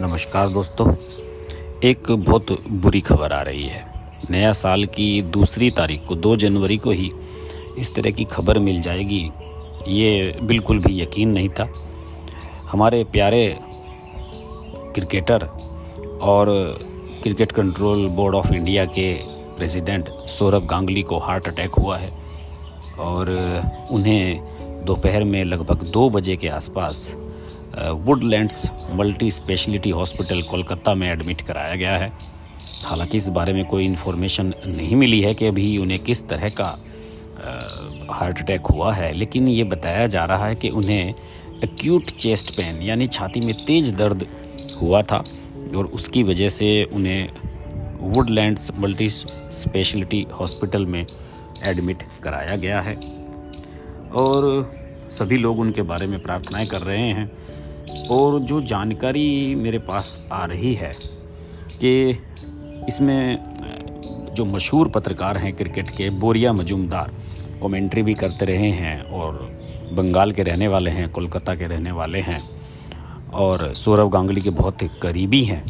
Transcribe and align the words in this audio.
नमस्कार 0.00 0.48
दोस्तों। 0.48 0.94
एक 1.84 2.10
बहुत 2.10 2.46
बुरी 2.70 3.00
खबर 3.00 3.32
आ 3.32 3.40
रही 3.42 3.62
है। 3.62 4.10
नया 4.30 4.52
साल 4.52 4.84
की 4.84 5.22
दूसरी 5.22 5.70
तारीख 5.70 6.04
को, 6.08 6.14
दो 6.14 6.36
जनवरी 6.36 6.76
को 6.76 6.90
ही 6.90 7.10
इस 7.78 7.94
तरह 7.94 8.10
की 8.10 8.24
खबर 8.24 8.58
मिल 8.58 8.80
जाएगी, 8.80 9.30
ये 9.88 10.38
बिल्कुल 10.42 10.78
भी 10.78 11.02
यकीन 11.02 11.28
नहीं 11.28 11.48
था। 11.48 11.72
हमारे 12.70 13.04
प्यारे 13.04 13.58
क्रिकेटर 14.94 15.48
और 16.22 16.78
cricket 17.22 17.52
control 17.52 18.06
board 18.08 18.34
of 18.34 18.52
India 18.54 18.84
के 18.84 19.12
प्रेसिडेंट 19.56 20.08
सौरभ 20.28 20.66
गांगुली 20.66 21.02
को 21.02 21.18
हार्ट 21.18 21.48
अटैक 21.48 21.74
हुआ 21.74 21.98
है 21.98 22.10
और 22.98 23.30
उन्हें 23.90 24.84
दोपहर 24.84 25.24
में 25.24 25.44
लगभग 25.44 25.82
दो 25.82 26.10
बजे 26.10 26.36
के 26.36 26.48
आसपास 26.48 27.14
Woodlands 27.78 28.70
multi 28.92 29.30
speciality 29.30 29.90
hospital 29.90 30.42
Kolkata 30.42 30.94
में 30.94 31.08
एडमिट 31.08 31.40
कराया 31.40 31.74
गया 31.74 31.96
है। 31.98 32.12
हालाँकि 32.84 33.16
इस 33.16 33.28
बारे 33.28 33.52
में 33.52 33.64
कोई 33.64 33.84
इन्फॉर्मेशन 33.84 34.52
नहीं 34.66 34.96
मिली 34.96 35.20
है 35.20 35.34
कि 35.34 35.46
अभी 35.46 35.76
उन्हें 35.78 35.98
किस 36.00 36.28
तरह 36.28 36.48
का 36.60 36.76
हार्ट 38.10 38.38
अटैक 38.38 38.66
हुआ 38.66 38.92
है। 38.94 39.12
लेकिन 39.12 39.48
ये 39.48 39.64
बताया 39.64 40.06
जा 40.06 40.24
रहा 40.24 40.46
है 40.46 40.54
कि 40.54 40.68
उन्हें 40.68 41.14
एक्यूट 41.64 42.10
चेस्ट 42.10 42.56
पेन 42.56 42.82
यानी 42.82 43.06
छाती 43.06 43.40
में 43.40 43.54
तेज़ 43.66 43.94
दर्द 43.94 44.26
हुआ 44.80 45.02
था 45.02 45.24
और 45.76 45.86
उसकी 45.86 46.22
वजह 46.22 46.48
से 46.48 46.84
उन्हें 46.84 47.28
वुडलैंड्स 48.14 48.70
मल्टी 48.78 49.08
स्पेशलिटी 49.08 50.26
हॉस्पिटल 50.40 50.86
में 50.86 51.06
एडमिट 51.64 52.02
कराया 52.22 52.56
गया 52.56 52.80
है। 52.80 52.94
और 54.16 54.44
सभी 55.10 55.36
लोग 55.36 55.58
उनके 55.58 55.82
बारे 55.82 56.06
में 56.06 56.22
प्रार्थनाएँ 56.22 56.66
कर 56.66 56.80
रहे 56.80 57.08
हैं 57.12 57.30
और 58.10 58.40
जो 58.40 58.60
जानकारी 58.60 59.54
मेरे 59.54 59.78
पास 59.78 60.20
आ 60.32 60.44
रही 60.44 60.74
है 60.74 60.92
कि 61.72 62.18
इसमें 62.88 64.34
जो 64.34 64.44
मशहूर 64.44 64.88
पत्रकार 64.88 65.38
हैं 65.38 65.52
क्रिकेट 65.56 65.88
के 65.88 66.10
बोरिया 66.10 66.52
मजुमदार, 66.52 67.12
कमेंट्री 67.62 68.02
भी 68.02 68.14
करते 68.14 68.44
रहे 68.44 68.70
हैं 68.70 69.02
और 69.02 69.32
बंगाल 69.92 70.32
के 70.32 70.42
रहने 70.42 70.68
वाले 70.68 70.90
हैं, 70.90 71.08
कोलकाता 71.08 71.54
के 71.54 71.64
रहने 71.64 71.90
वाले 71.90 72.20
हैं 72.20 72.40
और 73.34 73.72
सौरभ 73.74 74.10
गांगुली 74.10 74.40
के 74.40 74.50
बहुत 74.50 74.82
करीबी 75.02 75.42
हैं। 75.44 75.64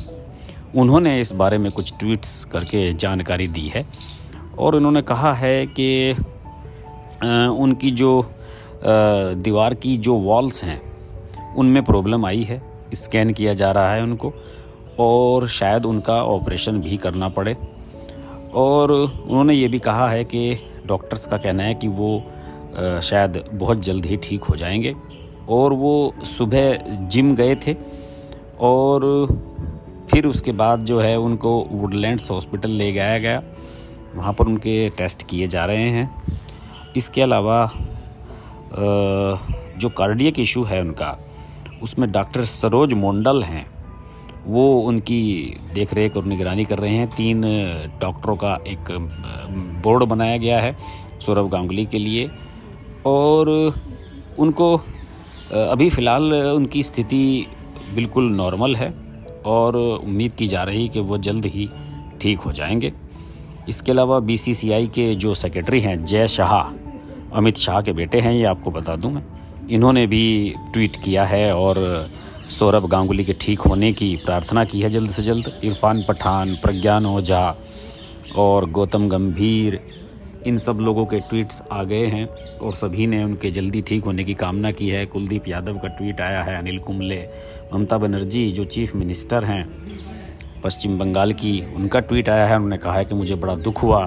उन्होंने 0.76 1.20
इस 1.20 1.32
बारे 1.32 1.58
में 1.58 1.70
कुछ 1.72 1.92
ट्वीट्स 1.98 2.44
करके 2.44 2.92
जानकारी 2.92 3.48
दी 3.48 3.68
है 3.68 3.86
और 4.58 4.74
उन्होंने 4.74 5.02
कहा 5.02 5.32
है 5.34 5.66
कि 5.66 6.12
उनकी 7.62 7.90
जो 7.90 8.10
दीवार 8.84 9.74
की 9.74 9.96
जो 9.96 10.14
वॉल्स 10.14 10.62
हैं, 10.64 10.80
उनमें 11.54 11.82
प्रॉब्लम 11.84 12.26
आई 12.26 12.42
है। 12.42 12.62
स्कैन 12.94 13.32
किया 13.32 13.52
जा 13.54 13.70
रहा 13.72 13.94
है 13.94 14.02
उनको 14.02 14.32
और 14.98 15.48
शायद 15.48 15.86
उनका 15.86 16.22
ऑपरेशन 16.24 16.80
भी 16.80 16.96
करना 16.96 17.28
पड़े। 17.28 17.56
और 18.54 18.90
उन्होंने 18.90 19.54
ये 19.54 19.68
भी 19.68 19.78
कहा 19.78 20.08
है 20.08 20.24
कि 20.24 20.54
डॉक्टर्स 20.86 21.26
का 21.26 21.36
कहना 21.36 21.62
है 21.62 21.74
कि 21.74 21.88
वो 21.88 22.22
शायद 23.02 23.44
बहुत 23.52 23.80
जल्द 23.80 24.06
ही 24.06 24.16
ठीक 24.16 24.44
हो 24.44 24.56
जाएँगे। 24.56 24.94
और 25.48 25.72
वो 25.72 26.14
सुबह 26.24 26.76
जिम 27.06 27.34
गए 27.36 27.54
थे 27.56 27.74
और 28.60 29.26
फिर 30.10 30.26
उसके 30.26 30.52
बाद 30.52 30.80
जो 30.80 31.00
है 31.00 31.16
उनको 31.18 31.58
वुडलैंड्स 31.72 32.30
हॉस्पिटल 32.30 32.70
ले 32.70 32.92
गया 32.92 33.18
गया। 33.18 33.42
वहाँ 34.14 34.32
पर 34.32 34.46
उनके 34.46 34.88
टेस्ट 34.88 35.22
किए 35.22 35.46
जा 35.46 35.64
रहे 35.64 35.90
हैं। 35.90 36.22
इसके 36.96 37.22
अलावा 37.22 37.70
जो 38.76 39.88
कार्डियक 39.88 40.40
इशू 40.40 40.62
है 40.64 40.80
उनका, 40.80 41.16
उसमें 41.82 42.10
डॉक्टर 42.12 42.44
सरोज 42.44 42.92
मोंडल 42.94 43.42
हैं। 43.42 43.66
वो 44.46 44.64
उनकी 44.80 45.20
देख 45.74 45.94
रेख 45.94 46.16
और 46.16 46.24
निगरानी 46.24 46.64
कर 46.64 46.78
रहे 46.78 46.90
हैं। 46.90 47.08
तीन 47.08 47.40
डॉक्टरों 48.00 48.36
का 48.36 48.58
एक 48.66 48.90
बोर्ड 49.84 50.04
बनाया 50.04 50.36
गया 50.36 50.60
है 50.60 50.76
सौरभ 51.20 51.48
गांगुली 51.50 51.86
के 51.86 51.98
लिए। 51.98 52.28
और 53.06 53.48
उनको 54.38 54.74
अभी 55.52 55.90
फ़िलहाल 55.90 56.32
उनकी 56.34 56.82
स्थिति 56.82 57.46
बिल्कुल 57.94 58.30
नॉर्मल 58.32 58.76
है 58.76 58.92
और 59.46 59.76
उम्मीद 59.76 60.32
की 60.32 60.48
जा 60.48 60.62
रही 60.64 60.88
कि 60.88 61.00
वो 61.00 61.18
जल्द 61.18 61.46
ही 61.46 61.68
ठीक 62.20 62.38
हो 62.38 62.52
जाएँगे। 62.52 62.92
इसके 63.68 63.92
अलावा 63.92 64.18
बीसीसीआई 64.20 64.86
के 64.86 65.14
जो 65.14 65.34
सेक्रेटरी 65.34 65.80
हैं, 65.80 66.04
जय 66.04 66.26
शाह 66.26 66.52
अमित 67.36 67.56
शाह 67.56 67.80
के 67.82 67.92
बेटे 67.92 68.20
हैं, 68.20 68.32
ये 68.32 68.44
आपको 68.44 68.70
बता 68.70 68.94
दूँ 68.96 69.10
मैं। 69.12 69.22
इन्होंने 69.68 70.06
भी 70.06 70.54
ट्वीट 70.72 70.96
किया 70.96 71.24
है 71.24 71.52
और 71.54 71.78
सौरभ 72.50 72.86
गांगुली 72.86 73.24
के 73.24 73.32
ठीक 73.32 73.60
होने 73.60 73.92
की 73.92 74.14
प्रार्थना 74.16 74.64
की 74.64 74.80
है 74.80 74.90
जल्द 74.90 75.10
से 75.10 75.22
जल्द। 75.22 75.52
इरफान 75.64 76.02
पठान, 76.08 76.54
प्रज्ञान 76.54 77.06
ओझा 77.06 77.56
और 78.36 78.70
गौतम 78.70 79.08
गंभीर, 79.08 79.80
इन 80.46 80.58
सब 80.58 80.78
लोगों 80.80 81.04
के 81.06 81.20
ट्वीट्स 81.20 81.62
आ 81.72 81.82
गए 81.84 82.06
हैं 82.06 82.26
और 82.58 82.74
सभी 82.74 83.06
ने 83.06 83.22
उनके 83.24 83.50
जल्दी 83.50 83.82
ठीक 83.82 84.04
होने 84.04 84.24
की 84.24 84.34
कामना 84.34 84.70
की 84.70 84.88
है। 84.88 85.04
कुलदीप 85.06 85.48
यादव 85.48 85.78
का 85.78 85.88
ट्वीट 85.88 86.20
आया 86.20 86.42
है, 86.42 86.58
अनिल 86.58 86.78
कुंबले, 86.78 87.22
ममता 87.74 87.98
बनर्जी 87.98 88.50
जो 88.50 88.64
चीफ 88.64 88.94
मिनिस्टर 88.96 89.44
हैं, 89.44 89.64
पश्चिम 90.64 90.98
बंगाल 90.98 91.32
की, 91.32 91.60
उनका 91.74 92.00
ट्वीट 92.00 92.28
आया 92.28 92.46
है। 92.46 92.56
उन्होंने 92.56 92.78
कहा 92.78 92.94
है 92.94 93.04
कि 93.04 93.14
मुझे 93.14 93.34
बड़ा 93.34 93.54
दुख 93.56 93.82
हुआ 93.82 94.04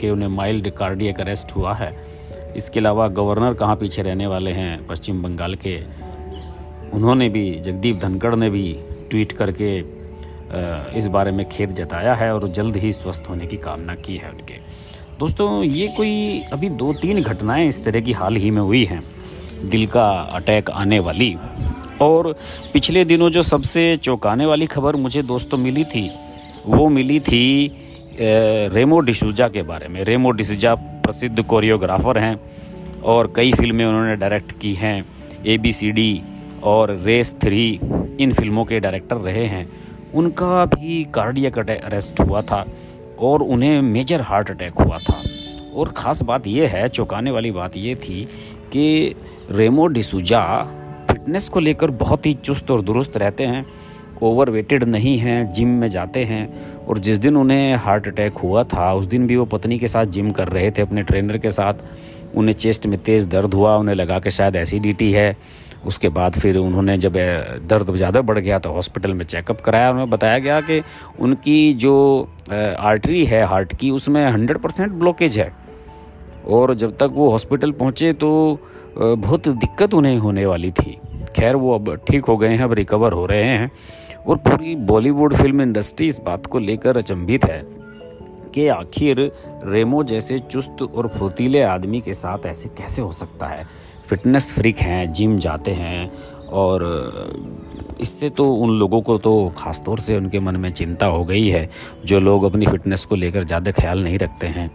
कि 0.00 0.10
उन्हें 0.10 0.28
माइल्ड 0.28 0.70
कार्डियक 0.70 1.20
अरेस्ट 1.20 1.56
हुआ 1.56 1.74
है। 1.74 2.11
इसके 2.56 2.80
अलावा 2.80 3.08
गवर्नर 3.08 3.54
कहाँ 3.54 3.76
पीछे 3.76 4.02
रहने 4.02 4.26
वाले 4.26 4.50
हैं 4.50 4.86
पश्चिम 4.86 5.22
बंगाल 5.22 5.54
के, 5.56 5.76
उन्होंने 6.92 7.28
भी, 7.28 7.50
जगदीप 7.60 7.98
धनखड़ 8.02 8.34
ने 8.34 8.50
भी 8.50 8.72
ट्वीट 9.10 9.32
करके 9.32 9.78
इस 10.98 11.06
बारे 11.06 11.30
में 11.32 11.48
खेद 11.48 11.70
जताया 11.72 12.14
है 12.14 12.32
और 12.34 12.48
जल्द 12.48 12.76
ही 12.76 12.92
स्वस्थ 12.92 13.24
होने 13.28 13.46
की 13.46 13.56
कामना 13.56 13.94
की 13.94 14.16
है 14.16 14.30
उनके। 14.30 14.54
दोस्तों, 15.18 15.62
ये 15.62 15.88
कोई 15.88 16.42
अभी 16.52 16.68
दो 16.68 16.92
तीन 16.92 17.22
घटनाएँ 17.22 17.68
इस 17.68 17.82
तरह 17.84 18.00
की 18.00 18.12
हाल 18.12 18.36
ही 18.36 18.50
में 18.50 18.62
हुई 18.62 18.84
हैं। 18.84 19.02
दिल 19.64 19.86
का 19.86 20.08
अटैक 20.32 20.70
आने 20.70 20.98
वाली 20.98 21.34
और 22.00 22.32
पिछले 22.72 23.04
दिनों 23.04 23.30
जो 23.30 23.42
सबसे 23.42 23.96
चौंकाने 23.96 24.46
वाली 24.46 24.66
खबर 24.66 24.96
मुझे 24.96 25.22
दोस्तों 25.22 25.58
मिली 25.58 25.84
थी, 25.84 26.10
वो 26.66 26.88
मिली 26.88 27.20
थी 27.20 27.44
रेमो 28.14 28.98
डिसूजा 29.00 29.48
के 29.48 29.62
बारे 29.62 29.88
में। 29.88 30.02
रेमो 30.04 30.30
डिसूजा 30.30 30.74
प्रसिद्ध 30.74 31.42
कोरियोग्राफर 31.42 32.18
हैं 32.18 32.38
और 33.04 33.32
कई 33.36 33.52
फ़िल्में 33.52 33.84
उन्होंने 33.84 34.16
डायरेक्ट 34.16 34.52
की 34.60 34.72
हैं। 34.74 35.04
ए 35.46 35.56
बी 35.58 35.72
सी 35.72 35.90
डी 35.90 36.22
और 36.62 36.90
रेस 37.04 37.34
थ्री, 37.42 37.68
इन 38.20 38.32
फ़िल्मों 38.32 38.64
के 38.64 38.80
डायरेक्टर 38.80 39.16
रहे 39.16 39.44
हैं। 39.46 39.66
उनका 40.14 40.64
भी 40.66 41.02
कार्डियक 41.14 41.58
अरेस्ट 41.58 42.20
हुआ 42.20 42.42
था 42.42 42.64
और 43.18 43.42
उन्हें 43.42 43.80
मेजर 43.82 44.20
हार्ट 44.20 44.50
अटैक 44.50 44.74
हुआ 44.74 44.98
था। 44.98 45.22
और 45.74 45.92
ख़ास 45.96 46.22
बात 46.22 46.46
यह 46.46 46.68
है, 46.68 46.88
चौंकाने 46.88 47.30
वाली 47.30 47.50
बात 47.50 47.76
यह 47.76 47.94
थी 47.94 48.24
कि 48.72 49.14
रेमो 49.50 49.86
डिसूजा 49.86 50.42
फिटनेस 51.10 51.48
को 51.48 51.60
लेकर 51.60 51.90
बहुत 51.90 52.26
ही 52.26 52.32
चुस्त 52.34 52.70
और 52.70 52.82
दुरुस्त 52.82 53.16
रहते 53.16 53.44
हैं, 53.44 53.64
ओवरवेटेड 54.22 54.84
नहीं 54.84 55.16
हैं, 55.18 55.52
जिम 55.52 55.68
में 55.68 55.88
जाते 55.88 56.24
हैं 56.24 56.71
और 56.88 56.98
जिस 56.98 57.18
दिन 57.18 57.36
उन्हें 57.36 57.74
हार्ट 57.76 58.08
अटैक 58.08 58.38
हुआ 58.38 58.64
था, 58.64 58.92
उस 58.94 59.06
दिन 59.06 59.26
भी 59.26 59.36
वो 59.36 59.44
पत्नी 59.46 59.78
के 59.78 59.88
साथ 59.88 60.06
जिम 60.08 60.30
कर 60.30 60.48
रहे 60.48 60.70
थे, 60.70 60.82
अपने 60.82 61.02
ट्रेनर 61.02 61.38
के 61.38 61.50
साथ। 61.50 61.74
उन्हें 62.36 62.54
चेस्ट 62.54 62.86
में 62.86 62.98
तेज़ 63.00 63.28
दर्द 63.28 63.54
हुआ, 63.54 63.76
उन्हें 63.76 63.94
लगा 63.94 64.18
कि 64.18 64.30
शायद 64.30 64.56
एसिडिटी 64.56 65.10
है। 65.12 65.36
उसके 65.86 66.08
बाद 66.10 66.32
फिर 66.32 66.56
उन्होंने 66.56 66.96
जब 66.98 67.12
दर्द 67.68 67.94
ज़्यादा 67.94 68.20
बढ़ 68.22 68.38
गया 68.38 68.58
तो 68.58 68.72
हॉस्पिटल 68.72 69.14
में 69.14 69.24
चेकअप 69.24 69.60
कराया। 69.60 69.90
उन्हें 69.90 70.08
बताया 70.10 70.38
गया 70.38 70.60
कि 70.60 70.82
उनकी 71.20 71.72
जो 71.74 71.94
आर्टरी 72.50 73.24
है, 73.24 73.44
हार्ट 73.46 73.74
की, 73.76 73.90
उसमें 73.90 74.24
हंड्रेड 74.24 74.58
परसेंट 74.58 74.92
ब्लॉकेज 74.92 75.38
है। 75.38 75.50
और 76.48 76.74
जब 76.74 76.96
तक 76.96 77.10
वो 77.12 77.28
हॉस्पिटल 77.30 77.72
पहुँचे 77.72 78.12
तो 78.14 78.58
बहुत 78.96 79.48
दिक्कत 79.48 79.94
उन्हें 79.94 80.16
होने 80.18 80.46
वाली 80.46 80.70
थी। 80.72 80.98
खैर, 81.36 81.56
वो 81.56 81.74
अब 81.74 81.94
ठीक 82.08 82.24
हो 82.24 82.36
गए 82.36 82.48
हैं, 82.48 82.62
अब 82.64 82.72
रिकवर 82.72 83.12
हो 83.12 83.26
रहे 83.26 83.42
हैं। 83.42 83.70
और 84.26 84.36
पूरी 84.38 84.74
बॉलीवुड 84.86 85.34
फ़िल्म 85.34 85.62
इंडस्ट्री 85.62 86.08
इस 86.08 86.20
बात 86.20 86.46
को 86.46 86.58
लेकर 86.58 86.96
अचंभित 86.96 87.44
है 87.44 87.62
कि 88.54 88.66
आखिर 88.68 89.20
रेमो 89.64 90.02
जैसे 90.04 90.38
चुस्त 90.40 90.82
और 90.84 91.08
फुर्तीले 91.08 91.62
आदमी 91.62 92.00
के 92.00 92.14
साथ 92.14 92.46
ऐसे 92.46 92.68
कैसे 92.68 93.02
हो 93.02 93.12
सकता 93.12 93.46
है? 93.46 93.66
फिटनेस 94.06 94.52
फ्रिक 94.54 94.78
हैं, 94.78 95.12
जिम 95.12 95.36
जाते 95.38 95.70
हैं 95.70 96.10
और 96.52 96.84
इससे 98.00 98.28
तो 98.30 98.52
उन 98.54 98.70
लोगों 98.78 99.00
को 99.02 99.16
तो 99.18 99.52
ख़ास 99.58 99.82
तौर 99.86 100.00
से 100.00 100.16
उनके 100.16 100.40
मन 100.40 100.56
में 100.56 100.70
चिंता 100.72 101.06
हो 101.06 101.24
गई 101.24 101.48
है 101.48 101.68
जो 102.04 102.20
लोग 102.20 102.44
अपनी 102.44 102.66
फ़िटनेस 102.66 103.04
को 103.04 103.16
लेकर 103.16 103.44
ज़्यादा 103.44 103.72
ख्याल 103.72 104.02
नहीं 104.02 104.18
रखते 104.18 104.46
हैं। 104.46 104.70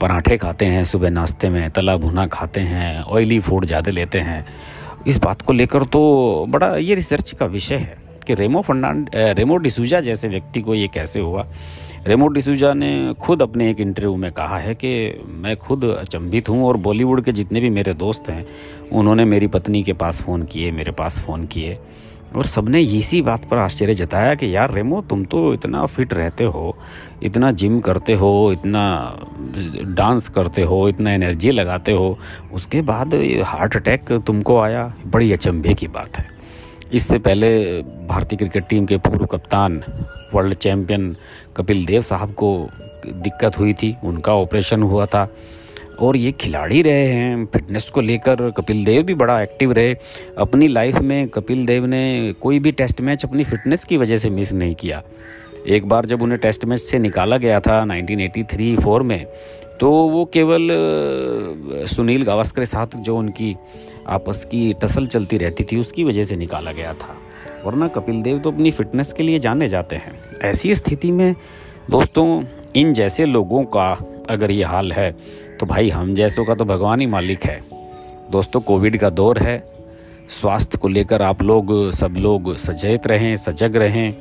पराठे 0.00 0.36
खाते 0.38 0.64
हैं, 0.64 0.84
सुबह 0.84 1.10
नाश्ते 1.10 1.48
में, 1.48 1.70
तला 1.70 1.96
भुना 1.96 2.26
खाते 2.26 2.60
हैं, 2.60 3.02
ऑयली 3.02 3.38
फ़ूड 3.40 3.64
ज़्यादा 3.66 3.92
लेते 3.92 4.18
हैं। 4.18 4.44
इस 5.06 5.18
बात 5.18 5.42
को 5.42 5.52
लेकर 5.52 5.84
तो 5.84 6.46
बड़ा 6.48 6.76
ये 6.76 6.94
रिसर्च 6.94 7.32
का 7.32 7.46
विषय 7.46 7.76
है। 7.76 8.09
कि 8.24 8.34
रेमो 8.34 8.60
फर्नांड 8.60 9.10
रेमो 9.14 9.56
डिसूजा 9.56 10.00
जैसे 10.00 10.28
व्यक्ति 10.28 10.60
को 10.60 10.74
ये 10.74 10.88
कैसे 10.88 11.20
हुआ? 11.20 11.46
रेमो 12.06 12.28
डिसूजा 12.28 12.74
ने 12.74 13.14
खुद 13.20 13.42
अपने 13.42 13.70
एक 13.70 13.80
इंटरव्यू 13.80 14.16
में 14.16 14.32
कहा 14.32 14.58
है 14.58 14.74
कि 14.74 15.22
मैं 15.28 15.56
खुद 15.56 15.84
अचंभित 15.84 16.48
हूँ 16.48 16.64
और 16.64 16.76
बॉलीवुड 16.76 17.24
के 17.24 17.32
जितने 17.32 17.60
भी 17.60 17.70
मेरे 17.70 17.94
दोस्त 17.94 18.30
हैं, 18.30 18.46
उन्होंने 18.92 19.24
मेरी 19.24 19.46
पत्नी 19.46 19.82
के 19.82 19.92
पास 19.92 20.22
फ़ोन 20.22 20.42
किए, 20.42 20.70
मेरे 20.70 20.92
पास 20.92 21.20
फ़ोन 21.20 21.46
किए। 21.46 21.78
और 22.36 22.46
सबने 22.46 22.80
इसी 22.80 23.22
बात 23.22 23.44
पर 23.44 23.56
आश्चर्य 23.56 23.94
जताया 23.94 24.34
कि 24.34 24.56
यार 24.56 24.72
रेमो, 24.72 25.00
तुम 25.00 25.24
तो 25.24 25.54
इतना 25.54 25.86
फिट 25.86 26.14
रहते 26.14 26.44
हो, 26.44 26.76
इतना 27.22 27.52
जिम 27.52 27.80
करते 27.80 28.12
हो, 28.12 28.52
इतना 28.52 29.18
डांस 29.84 30.28
करते 30.28 30.62
हो, 30.62 30.88
इतना 30.88 31.12
एनर्जी 31.12 31.50
लगाते 31.50 31.92
हो। 31.92 32.18
उसके 32.52 32.82
बाद 32.82 33.14
हार्ट 33.44 33.76
अटैक 33.76 34.12
तुमको 34.12 34.58
आया। 34.58 34.94
बड़ी 35.06 35.32
अचंभे 35.32 35.74
की 35.74 35.88
बात 35.88 36.18
है। 36.18 36.39
इससे 36.92 37.18
पहले 37.18 37.82
भारतीय 37.82 38.36
क्रिकेट 38.36 38.68
टीम 38.68 38.86
के 38.86 38.96
पूर्व 38.96 39.26
कप्तान, 39.26 39.82
वर्ल्ड 40.34 40.54
चैम्पियन 40.54 41.16
कपिल 41.56 41.86
देव 41.86 42.02
साहब 42.02 42.32
को 42.32 42.68
दिक्कत 43.06 43.58
हुई 43.58 43.72
थी, 43.72 43.96
उनका 44.04 44.34
ऑपरेशन 44.34 44.82
हुआ 44.82 45.06
था। 45.06 45.28
और 46.00 46.16
ये 46.16 46.32
खिलाड़ी 46.32 46.82
रहे 46.82 47.06
हैं, 47.06 47.46
फिटनेस 47.46 47.90
को 47.90 48.00
लेकर 48.00 48.50
कपिल 48.50 48.84
देव 48.84 49.02
भी 49.02 49.14
बड़ा 49.14 49.42
एक्टिव 49.42 49.72
रहे। 49.72 49.96
अपनी 50.38 50.68
लाइफ 50.68 50.96
में 50.96 51.28
कपिल 51.28 51.66
देव 51.66 51.86
ने 51.86 52.34
कोई 52.40 52.58
भी 52.58 52.72
टेस्ट 52.72 53.00
मैच 53.00 53.24
अपनी 53.24 53.44
फिटनेस 53.44 53.84
की 53.84 53.96
वजह 53.96 54.16
से 54.16 54.30
मिस 54.30 54.52
नहीं 54.52 54.74
किया। 54.74 55.02
एक 55.68 55.88
बार 55.88 56.06
जब 56.06 56.22
उन्हें 56.22 56.40
टेस्ट 56.40 56.64
मैच 56.64 56.80
से 56.80 56.98
निकाला 56.98 57.36
गया 57.36 57.60
था 57.60 57.84
1983-4 57.84 59.02
में 59.02 59.26
तो 59.80 59.90
वो 59.90 60.24
केवल 60.24 60.68
सुनील 61.86 62.22
गावस्कर 62.22 62.60
के 62.60 62.66
साथ 62.66 62.96
जो 62.96 63.16
उनकी 63.16 63.56
आपस 64.08 64.44
की 64.44 64.72
टसल 64.72 65.06
चलती 65.06 65.38
रहती 65.38 65.64
थी, 65.64 65.76
उसकी 65.76 66.04
वजह 66.04 66.24
से 66.24 66.36
निकाला 66.36 66.72
गया 66.72 66.92
था। 66.94 67.16
वरना 67.64 67.88
कपिल 67.88 68.22
देव 68.22 68.38
तो 68.38 68.50
अपनी 68.50 68.70
फिटनेस 68.70 69.12
के 69.12 69.22
लिए 69.22 69.38
जाने 69.38 69.68
जाते 69.68 69.96
हैं। 69.96 70.12
ऐसी 70.42 70.74
स्थिति 70.74 71.10
में, 71.12 71.34
दोस्तों, 71.90 72.44
इन 72.76 72.92
जैसे 72.92 73.24
लोगों 73.24 73.62
का 73.64 73.90
अगर 74.30 74.50
ये 74.50 74.64
हाल 74.64 74.92
है 74.92 75.10
तो 75.60 75.66
भाई 75.66 75.88
हम 75.90 76.14
जैसों 76.14 76.44
का 76.44 76.54
तो 76.54 76.64
भगवान 76.64 77.00
ही 77.00 77.06
मालिक 77.06 77.44
है। 77.44 77.60
दोस्तों, 78.30 78.60
कोविड 78.60 78.98
का 78.98 79.10
दौर 79.10 79.38
है। 79.38 79.58
स्वास्थ्य 80.30 80.78
को 80.78 80.88
लेकर 80.88 81.22
आप 81.22 81.42
लोग, 81.42 81.90
सब 81.90 82.14
लोग 82.16 82.56
सचेत 82.56 83.06
रहें, 83.06 83.34
सजग 83.36 83.76
रहें। 83.76 84.14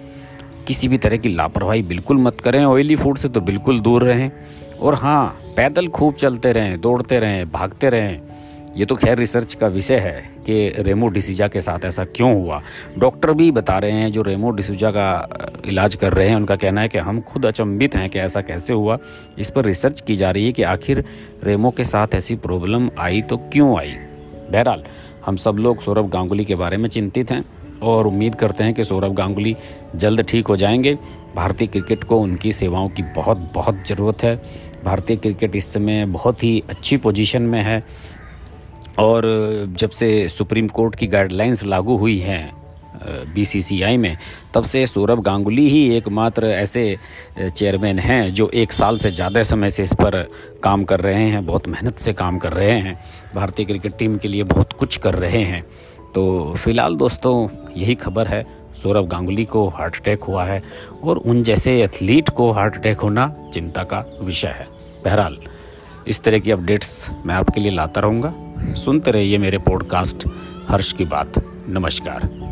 किसी 0.67 0.87
भी 0.87 0.97
तरह 0.97 1.17
की 1.17 1.29
लापरवाही 1.29 1.81
बिल्कुल 1.81 2.17
मत 2.17 2.41
करें। 2.41 2.63
ऑयली 2.65 2.95
फ़ूड 2.95 3.17
से 3.17 3.29
तो 3.29 3.41
बिल्कुल 3.41 3.79
दूर 3.79 4.03
रहें। 4.03 4.31
और 4.81 4.95
हाँ 4.95 5.38
पैदल 5.55 5.87
खूब 5.87 6.13
चलते 6.13 6.51
रहें, 6.51 6.81
दौड़ते 6.81 7.19
रहें, 7.19 7.51
भागते 7.51 7.89
रहें। 7.89 8.21
ये 8.77 8.85
तो 8.85 8.95
खैर 8.95 9.17
रिसर्च 9.17 9.53
का 9.53 9.67
विषय 9.67 9.95
है 9.95 10.29
कि 10.45 10.73
रेमो 10.79 11.07
डिसीजा 11.07 11.47
के 11.47 11.61
साथ 11.61 11.85
ऐसा 11.85 12.03
क्यों 12.05 12.43
हुआ। 12.43 12.61
डॉक्टर 12.97 13.33
भी 13.33 13.51
बता 13.51 13.77
रहे 13.77 13.91
हैं, 13.91 14.11
जो 14.11 14.21
रेमो 14.21 14.51
डिसीजा 14.51 14.91
का 14.91 15.29
इलाज 15.65 15.95
कर 15.95 16.13
रहे 16.13 16.29
हैं, 16.29 16.35
उनका 16.35 16.55
कहना 16.55 16.81
है 16.81 16.87
कि 16.87 16.97
हम 16.97 17.21
खुद 17.21 17.45
अचंभित 17.45 17.95
हैं 17.95 18.09
कि 18.09 18.19
ऐसा 18.19 18.41
कैसे 18.41 18.73
हुआ। 18.73 18.97
इस 19.37 19.49
पर 19.49 19.65
रिसर्च 19.65 20.01
की 20.01 20.15
जा 20.15 20.31
रही 20.31 20.45
है 20.45 20.51
कि 20.51 20.63
आखिर 20.63 21.03
रेमो 21.43 21.71
के 21.71 21.83
साथ 21.83 22.07
ऐसी 22.13 22.35
प्रॉब्लम 22.35 22.89
आई 22.99 23.21
तो 23.21 23.37
क्यों 23.37 23.79
आई? 23.79 23.93
बहरहाल, 24.51 24.83
हम 25.25 25.35
सब 25.35 25.55
लोग 25.55 25.79
सौरभ 25.79 26.09
गांगुली 26.09 26.45
के 26.45 26.55
बारे 26.55 26.77
में 26.77 26.89
चिंतित 26.89 27.31
हैं 27.31 27.43
और 27.81 28.07
उम्मीद 28.07 28.35
करते 28.35 28.63
हैं 28.63 28.73
कि 28.73 28.83
सौरभ 28.83 29.13
गांगुली 29.13 29.55
जल्द 29.95 30.21
ठीक 30.21 30.47
हो 30.47 30.57
जाएँगे। 30.57 30.97
भारतीय 31.35 31.67
क्रिकेट 31.67 32.03
को 32.03 32.19
उनकी 32.19 32.51
सेवाओं 32.51 32.89
की 32.89 33.03
बहुत 33.03 33.51
बहुत 33.53 33.83
ज़रूरत 33.87 34.23
है। 34.23 34.41
भारतीय 34.83 35.17
क्रिकेट 35.17 35.55
इस 35.55 35.73
समय 35.73 36.05
बहुत 36.07 36.43
ही 36.43 36.61
अच्छी 36.69 36.97
पोजीशन 36.97 37.41
में 37.41 37.61
है 37.63 37.83
और 38.99 39.23
जब 39.79 39.89
से 39.89 40.27
सुप्रीम 40.29 40.67
कोर्ट 40.67 40.95
की 40.95 41.07
गाइडलाइंस 41.07 41.63
लागू 41.65 41.97
हुई 41.97 42.17
हैं 42.19 42.57
बीसीसीआई 43.33 43.97
में, 43.97 44.17
तब 44.53 44.63
से 44.63 44.85
सौरभ 44.87 45.19
गांगुली 45.23 45.67
ही 45.69 45.83
एकमात्र 45.97 46.45
ऐसे 46.45 46.97
चेयरमैन 47.39 47.99
हैं 47.99 48.33
जो 48.33 48.49
एक 48.53 48.71
साल 48.71 48.97
से 48.97 49.09
ज़्यादा 49.09 49.43
समय 49.43 49.69
से 49.69 49.83
इस 49.83 49.93
पर 49.93 50.21
काम 50.63 50.83
कर 50.83 50.99
रहे 50.99 51.23
हैं, 51.23 51.45
बहुत 51.45 51.67
मेहनत 51.67 51.97
से 51.97 52.13
काम 52.13 52.37
कर 52.37 52.53
रहे 52.53 52.79
हैं, 52.79 52.99
भारतीय 53.35 53.65
क्रिकेट 53.65 53.97
टीम 53.97 54.17
के 54.17 54.27
लिए 54.27 54.43
बहुत 54.43 54.73
कुछ 54.73 54.97
कर 54.97 55.15
रहे 55.15 55.43
हैं। 55.43 55.63
तो 56.15 56.53
फ़िलहाल 56.57 56.95
दोस्तों, 56.95 57.47
यही 57.77 57.95
खबर 57.95 58.27
है। 58.27 58.43
सौरभ 58.83 59.07
गांगुली 59.07 59.45
को 59.45 59.67
हार्ट 59.67 59.99
अटैक 60.01 60.23
हुआ 60.23 60.45
है 60.45 60.61
और 61.03 61.17
उन 61.17 61.43
जैसे 61.43 61.81
एथलीट 61.83 62.29
को 62.29 62.51
हार्ट 62.51 62.75
अटैक 62.75 62.99
होना 62.99 63.35
चिंता 63.53 63.83
का 63.83 64.05
विषय 64.21 64.47
है। 64.47 64.67
बहरहाल, 65.05 65.37
इस 66.07 66.23
तरह 66.23 66.39
की 66.39 66.51
अपडेट्स 66.51 67.09
मैं 67.25 67.35
आपके 67.35 67.61
लिए 67.61 67.71
लाता 67.71 68.01
रहूँगा। 68.01 68.33
सुनते 68.73 69.11
रहिए 69.11 69.37
मेरे 69.37 69.57
पॉडकास्ट 69.57 70.27
हर्ष 70.69 70.91
की 70.91 71.05
बात। 71.05 71.33
नमस्कार। 71.69 72.48